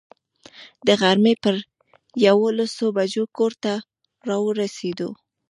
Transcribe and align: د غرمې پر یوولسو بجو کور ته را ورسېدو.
د 0.87 0.89
غرمې 1.01 1.33
پر 1.43 1.55
یوولسو 2.25 2.85
بجو 2.95 3.23
کور 3.37 3.51
ته 3.63 3.73
را 4.27 4.37
ورسېدو. 4.45 5.09